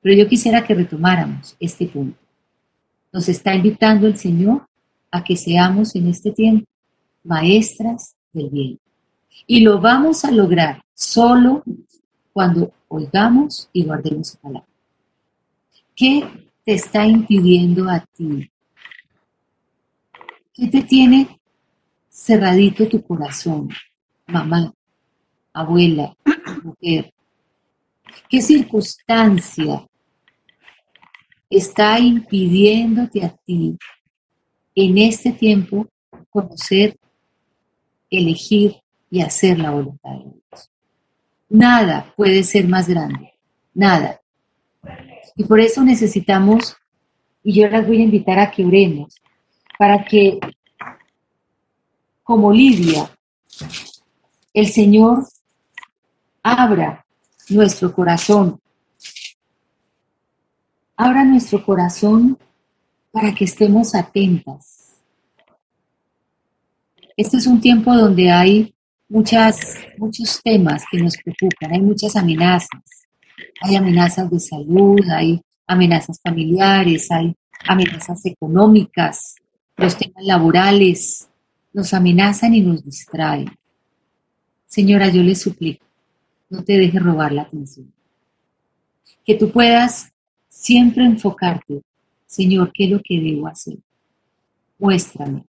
[0.01, 2.17] Pero yo quisiera que retomáramos este punto.
[3.11, 4.67] Nos está invitando el Señor
[5.11, 6.67] a que seamos en este tiempo
[7.23, 8.79] maestras del bien.
[9.45, 11.63] Y lo vamos a lograr solo
[12.33, 14.67] cuando oigamos y guardemos su palabra.
[15.95, 16.27] ¿Qué
[16.63, 18.49] te está impidiendo a ti?
[20.53, 21.37] ¿Qué te tiene
[22.17, 23.69] cerradito tu corazón,
[24.25, 24.73] mamá,
[25.59, 26.15] abuela,
[26.63, 27.13] mujer?
[28.29, 29.87] ¿Qué circunstancia
[31.49, 33.77] está impidiéndote a ti
[34.75, 35.87] en este tiempo
[36.29, 36.97] conocer,
[38.09, 38.75] elegir
[39.09, 40.69] y hacer la voluntad de Dios?
[41.49, 43.33] Nada puede ser más grande,
[43.73, 44.19] nada.
[45.35, 46.75] Y por eso necesitamos,
[47.43, 49.15] y yo las voy a invitar a que oremos,
[49.77, 50.39] para que,
[52.23, 53.09] como Lidia,
[54.53, 55.25] el Señor
[56.47, 57.05] abra
[57.49, 58.59] nuestro corazón,
[60.95, 62.37] abra nuestro corazón
[63.11, 64.77] para que estemos atentas,
[67.17, 68.75] este es un tiempo donde hay
[69.09, 69.59] muchas,
[69.97, 72.69] muchos temas que nos preocupan, hay muchas amenazas.
[73.61, 77.35] Hay amenazas de salud, hay amenazas familiares, hay
[77.67, 79.33] amenazas económicas,
[79.77, 81.27] los temas laborales,
[81.73, 83.49] nos amenazan y nos distraen.
[84.67, 85.86] Señora, yo le suplico,
[86.49, 87.91] no te dejes robar la atención.
[89.25, 90.11] Que tú puedas
[90.47, 91.81] siempre enfocarte,
[92.25, 93.77] Señor, ¿qué es lo que debo hacer?
[94.79, 95.43] Muéstrame.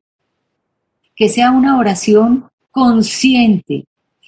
[1.15, 3.87] Que sea una oración consciente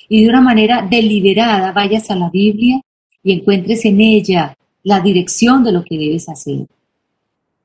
[0.08, 2.80] y de una manera deliberada vayas a la Biblia
[3.22, 6.66] y encuentres en ella la dirección de lo que debes hacer.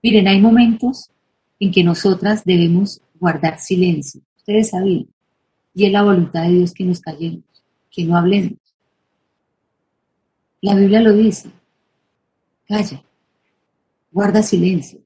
[0.01, 1.09] Miren, hay momentos
[1.59, 4.21] en que nosotras debemos guardar silencio.
[4.35, 5.07] Ustedes saben.
[5.73, 7.45] Y es la voluntad de Dios que nos callemos,
[7.89, 8.57] que no hablemos.
[10.63, 11.51] La Biblia lo dice.
[12.65, 13.03] Calla.
[14.13, 15.01] Guarda silencio.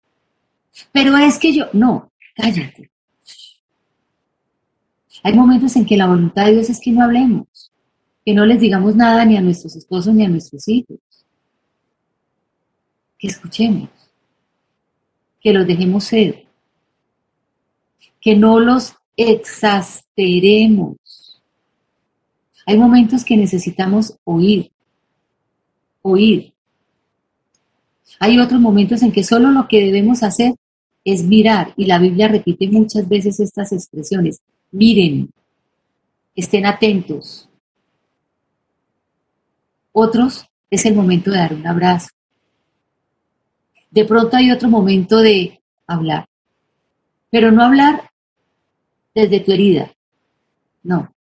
[0.91, 2.91] Pero es que yo, no, cállate.
[5.23, 7.73] Hay momentos en que la voluntad de Dios es que no hablemos,
[8.23, 10.99] que no les digamos nada ni a nuestros esposos ni a nuestros hijos.
[13.17, 13.89] Que escuchemos,
[15.41, 16.45] que los dejemos ser,
[18.21, 20.97] que no los exasperemos.
[22.67, 24.71] Hay momentos que necesitamos oír,
[26.07, 26.53] oír.
[28.19, 30.55] Hay otros momentos en que solo lo que debemos hacer
[31.03, 34.41] es mirar, y la Biblia repite muchas veces estas expresiones,
[34.71, 35.29] miren,
[36.35, 37.49] estén atentos.
[39.91, 42.09] Otros es el momento de dar un abrazo.
[43.89, 46.27] De pronto hay otro momento de hablar,
[47.29, 48.09] pero no hablar
[49.15, 49.91] desde tu herida.
[50.83, 51.13] No,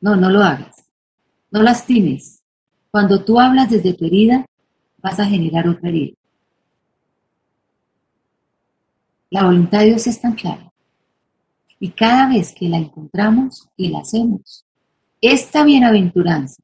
[0.00, 0.86] no, no lo hagas.
[1.50, 2.35] No lastimes.
[2.90, 4.46] Cuando tú hablas desde tu herida,
[5.02, 6.16] vas a generar otra herida.
[9.30, 10.72] La voluntad de Dios es tan clara.
[11.78, 14.64] Y cada vez que la encontramos y la hacemos,
[15.20, 16.62] esta bienaventuranza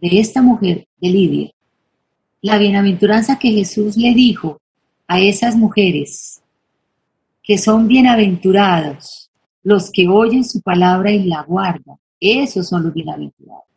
[0.00, 1.50] de esta mujer de Lidia,
[2.42, 4.60] la bienaventuranza que Jesús le dijo
[5.06, 6.42] a esas mujeres
[7.42, 9.30] que son bienaventurados,
[9.62, 13.71] los que oyen su palabra y la guardan, esos son los bienaventurados.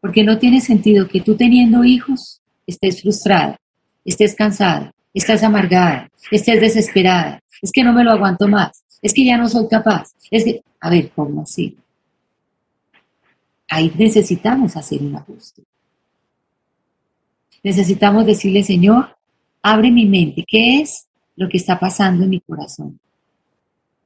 [0.00, 3.60] Porque no tiene sentido que tú teniendo hijos estés frustrada,
[4.04, 9.24] estés cansada, estés amargada, estés desesperada, es que no me lo aguanto más, es que
[9.24, 11.76] ya no soy capaz, es que, a ver, ¿cómo así?
[13.68, 15.62] Ahí necesitamos hacer un ajuste.
[17.62, 19.16] Necesitamos decirle, Señor,
[19.62, 22.98] abre mi mente, ¿qué es lo que está pasando en mi corazón?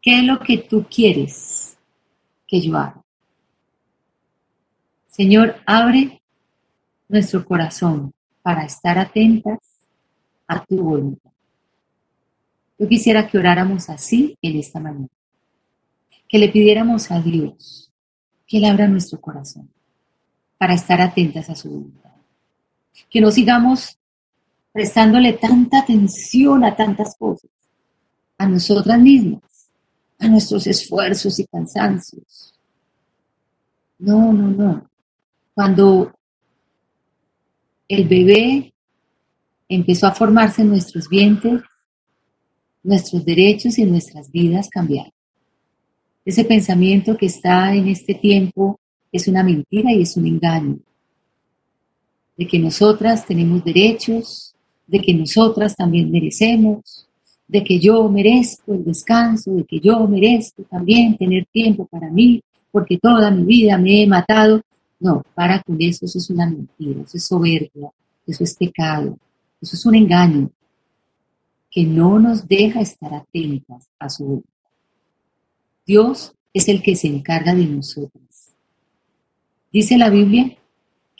[0.02, 1.76] ¿Qué es lo que tú quieres
[2.46, 3.03] que yo haga?
[5.16, 6.20] Señor, abre
[7.08, 9.60] nuestro corazón para estar atentas
[10.48, 11.30] a tu voluntad.
[12.76, 15.06] Yo quisiera que oráramos así en esta mañana,
[16.28, 17.92] que le pidiéramos a Dios
[18.44, 19.70] que Él abra nuestro corazón
[20.58, 22.10] para estar atentas a su voluntad,
[23.08, 23.96] que no sigamos
[24.72, 27.50] prestándole tanta atención a tantas cosas,
[28.36, 29.70] a nosotras mismas,
[30.18, 32.52] a nuestros esfuerzos y cansancios.
[33.96, 34.93] No, no, no.
[35.54, 36.12] Cuando
[37.86, 38.72] el bebé
[39.68, 41.62] empezó a formarse en nuestros vientres,
[42.82, 45.12] nuestros derechos y nuestras vidas cambiaron.
[46.24, 48.80] Ese pensamiento que está en este tiempo
[49.12, 50.78] es una mentira y es un engaño.
[52.36, 54.54] De que nosotras tenemos derechos,
[54.86, 57.06] de que nosotras también merecemos,
[57.46, 62.42] de que yo merezco el descanso, de que yo merezco también tener tiempo para mí,
[62.72, 64.62] porque toda mi vida me he matado.
[65.00, 67.90] No, para con eso, eso es una mentira, eso es soberbia,
[68.26, 69.18] eso es pecado,
[69.60, 70.50] eso es un engaño
[71.70, 74.50] que no nos deja estar atentas a su voluntad.
[75.86, 78.54] Dios es el que se encarga de nosotras.
[79.72, 80.56] Dice la Biblia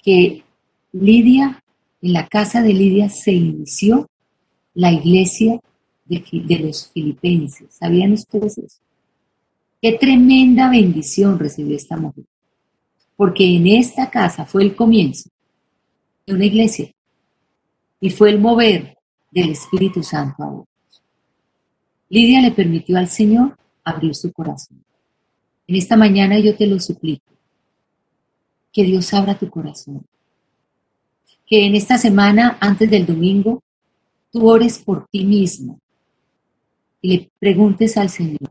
[0.03, 0.45] que
[0.93, 1.63] Lidia,
[2.01, 4.09] en la casa de Lidia se inició
[4.75, 5.61] la iglesia
[6.05, 7.75] de, de los filipenses.
[7.75, 8.79] ¿Sabían ustedes eso?
[9.83, 12.25] Qué tremenda bendición recibió esta mujer.
[13.17, 15.31] Porque en esta casa fue el comienzo
[16.27, 16.93] de una iglesia
[18.01, 18.99] y fue el mover
[19.31, 21.03] del Espíritu Santo a otros.
[22.09, 24.85] Lidia le permitió al Señor abrir su corazón.
[25.67, 27.33] En esta mañana yo te lo suplico,
[28.73, 30.05] que Dios abra tu corazón.
[31.47, 33.63] Que en esta semana, antes del domingo,
[34.31, 35.79] tú ores por ti mismo
[37.01, 38.51] y le preguntes al Señor,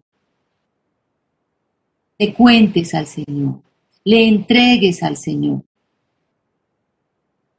[2.18, 3.62] le cuentes al Señor,
[4.06, 5.64] le entregues al Señor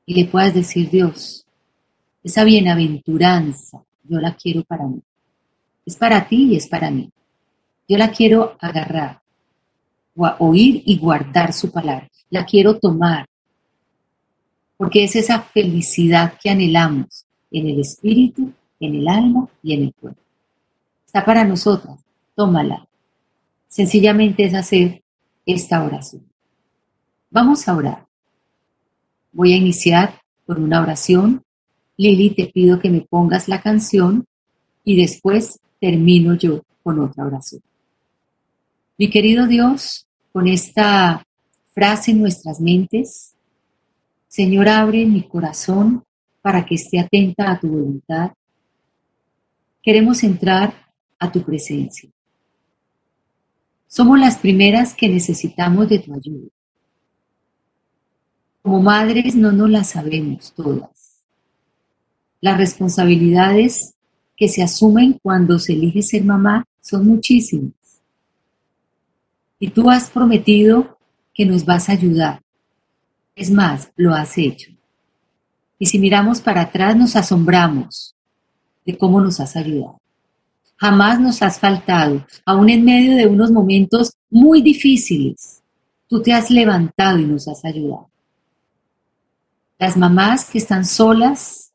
[0.06, 1.46] y le puedas decir, Dios,
[2.22, 5.00] esa bienaventuranza, yo la quiero para mí.
[5.86, 7.10] Es para ti y es para mí.
[7.88, 9.20] Yo la quiero agarrar,
[10.38, 12.10] oír y guardar su palabra.
[12.30, 13.26] La quiero tomar,
[14.76, 19.94] porque es esa felicidad que anhelamos en el espíritu, en el alma y en el
[19.94, 20.20] cuerpo.
[21.06, 22.00] Está para nosotras,
[22.34, 22.86] tómala.
[23.68, 25.02] Sencillamente es hacer
[25.46, 26.33] esta oración.
[27.34, 28.06] Vamos a orar.
[29.32, 31.42] Voy a iniciar por una oración.
[31.96, 34.24] Lili, te pido que me pongas la canción
[34.84, 37.60] y después termino yo con otra oración.
[38.96, 41.26] Mi querido Dios, con esta
[41.74, 43.34] frase en nuestras mentes,
[44.28, 46.04] Señor, abre mi corazón
[46.40, 48.30] para que esté atenta a tu voluntad.
[49.82, 50.72] Queremos entrar
[51.18, 52.08] a tu presencia.
[53.88, 56.48] Somos las primeras que necesitamos de tu ayuda.
[58.64, 61.22] Como madres no nos las sabemos todas.
[62.40, 63.92] Las responsabilidades
[64.38, 67.74] que se asumen cuando se elige ser mamá son muchísimas.
[69.58, 70.96] Y tú has prometido
[71.34, 72.40] que nos vas a ayudar.
[73.36, 74.72] Es más, lo has hecho.
[75.78, 78.16] Y si miramos para atrás nos asombramos
[78.86, 80.00] de cómo nos has ayudado.
[80.76, 85.62] Jamás nos has faltado, aún en medio de unos momentos muy difíciles.
[86.08, 88.08] Tú te has levantado y nos has ayudado
[89.78, 91.72] las mamás que están solas.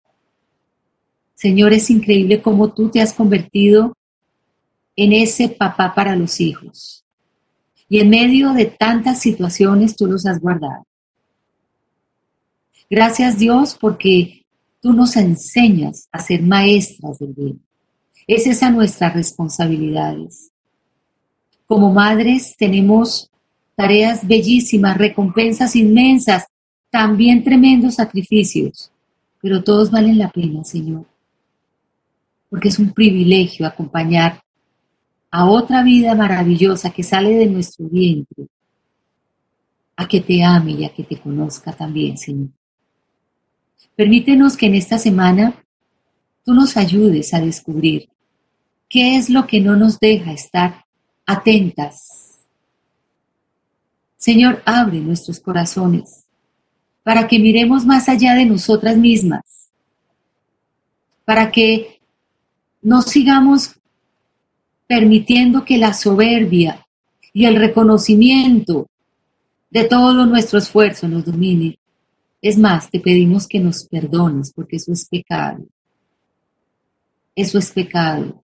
[1.36, 3.96] Señor, es increíble cómo tú te has convertido
[4.96, 7.06] en ese papá para los hijos.
[7.88, 10.86] Y en medio de tantas situaciones tú los has guardado.
[12.90, 14.46] Gracias Dios porque
[14.82, 17.62] tú nos enseñas a ser maestras del bien.
[18.28, 20.52] Es esa nuestras responsabilidades.
[21.66, 23.30] Como madres tenemos
[23.76, 26.49] tareas bellísimas, recompensas inmensas
[26.90, 28.92] también tremendos sacrificios,
[29.42, 31.06] pero todos valen la pena, Señor,
[32.50, 34.42] porque es un privilegio acompañar
[35.32, 38.48] a otra vida maravillosa que sale de nuestro vientre,
[39.96, 42.50] a que te ame y a que te conozca también, Señor.
[43.96, 45.62] Permítenos que en esta semana
[46.44, 48.10] tú nos ayudes a descubrir
[48.88, 50.86] qué es lo que no nos deja estar
[51.26, 52.40] atentas.
[54.18, 56.29] Señor, abre nuestros corazones
[57.04, 59.72] para que miremos más allá de nosotras mismas,
[61.26, 62.00] para que
[62.82, 63.76] no sigamos
[64.88, 66.86] permitiendo que la soberbia
[67.34, 68.88] y el reconocimiento
[69.70, 71.78] de todo nuestro esfuerzo nos domine.
[72.42, 75.66] Es más, te pedimos que nos perdones porque eso es pecado.
[77.36, 78.44] Eso es pecado.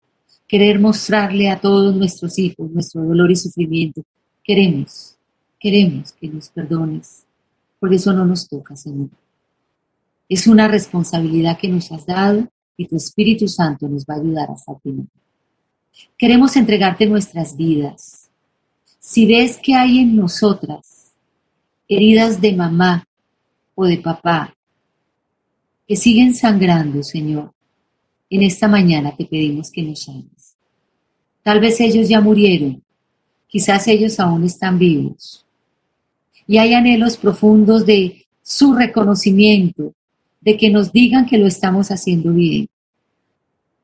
[0.47, 4.03] Querer mostrarle a todos nuestros hijos nuestro dolor y sufrimiento.
[4.43, 5.17] Queremos,
[5.59, 7.20] queremos que nos perdones
[7.81, 9.09] por eso no nos toca, Señor.
[10.29, 14.51] Es una responsabilidad que nos has dado y tu Espíritu Santo nos va a ayudar
[14.51, 15.09] hasta final.
[16.17, 18.31] Queremos entregarte nuestras vidas.
[18.99, 21.13] Si ves que hay en nosotras
[21.89, 23.05] heridas de mamá
[23.75, 24.55] o de papá
[25.89, 27.53] que siguen sangrando, Señor,
[28.29, 30.55] en esta mañana te pedimos que nos sanes.
[31.43, 32.83] Tal vez ellos ya murieron,
[33.49, 35.45] quizás ellos aún están vivos,
[36.51, 39.95] y hay anhelos profundos de su reconocimiento,
[40.41, 42.69] de que nos digan que lo estamos haciendo bien.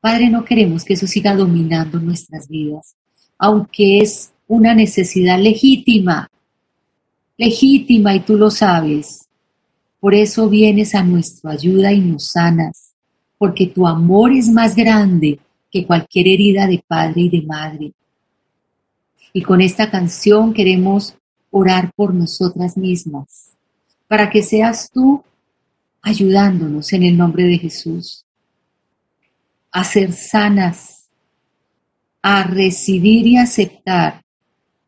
[0.01, 2.93] Padre, no queremos que eso siga dominando nuestras vidas,
[3.37, 6.29] aunque es una necesidad legítima,
[7.37, 9.29] legítima y tú lo sabes.
[10.01, 12.91] Por eso vienes a nuestra ayuda y nos sanas,
[13.37, 15.39] porque tu amor es más grande
[15.71, 17.93] que cualquier herida de padre y de madre.
[19.31, 21.17] Y con esta canción queremos
[21.57, 23.51] orar por nosotras mismas,
[24.07, 25.23] para que seas tú
[26.01, 28.23] ayudándonos en el nombre de Jesús
[29.71, 31.09] a ser sanas,
[32.21, 34.21] a recibir y aceptar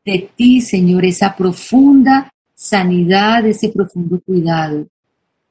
[0.05, 4.88] de ti, Señor, esa profunda sanidad, ese profundo cuidado,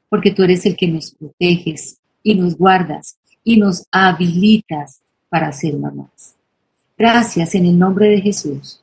[0.09, 5.77] porque tú eres el que nos proteges y nos guardas y nos habilitas para ser
[5.77, 6.35] mamás.
[6.97, 8.83] Gracias en el nombre de Jesús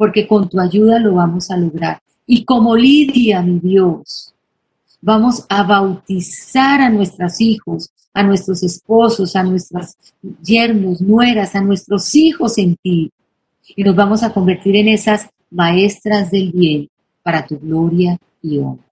[0.00, 2.00] porque con tu ayuda lo vamos a lograr.
[2.26, 4.32] Y como Lidia, mi Dios,
[5.02, 9.98] vamos a bautizar a nuestros hijos, a nuestros esposos, a nuestras
[10.42, 13.12] yernos, nueras, a nuestros hijos en ti.
[13.76, 16.88] Y nos vamos a convertir en esas maestras del bien
[17.22, 18.89] para tu gloria y honra.